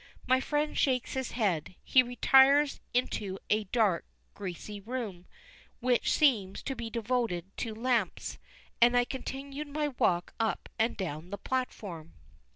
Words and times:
My 0.25 0.39
friend 0.41 0.75
shakes 0.75 1.13
his 1.13 1.33
head, 1.33 1.75
he 1.83 2.01
retires 2.01 2.79
into 2.91 3.37
a 3.51 3.65
dark, 3.65 4.03
greasy 4.33 4.79
room, 4.79 5.27
which 5.79 6.11
seems 6.11 6.63
to 6.63 6.75
be 6.75 6.89
devoted 6.89 7.55
to 7.57 7.75
lamps, 7.75 8.39
and 8.81 8.97
I 8.97 9.05
continue 9.05 9.63
my 9.63 9.89
walk 9.89 10.33
up 10.39 10.69
and 10.79 10.97
down 10.97 11.29
the 11.29 11.37
platform. 11.37 12.13